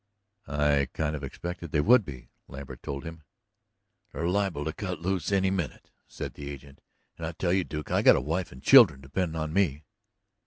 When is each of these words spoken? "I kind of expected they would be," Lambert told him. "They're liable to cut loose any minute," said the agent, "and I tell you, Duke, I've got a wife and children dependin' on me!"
"I 0.47 0.87
kind 0.95 1.15
of 1.15 1.23
expected 1.23 1.69
they 1.71 1.79
would 1.79 2.03
be," 2.03 2.31
Lambert 2.47 2.81
told 2.81 3.03
him. 3.03 3.21
"They're 4.11 4.27
liable 4.27 4.65
to 4.65 4.73
cut 4.73 4.99
loose 4.99 5.31
any 5.31 5.51
minute," 5.51 5.91
said 6.07 6.33
the 6.33 6.49
agent, 6.49 6.81
"and 7.17 7.27
I 7.27 7.33
tell 7.33 7.53
you, 7.53 7.63
Duke, 7.63 7.91
I've 7.91 8.05
got 8.05 8.15
a 8.15 8.19
wife 8.19 8.51
and 8.51 8.63
children 8.63 9.01
dependin' 9.01 9.35
on 9.39 9.53
me!" 9.53 9.83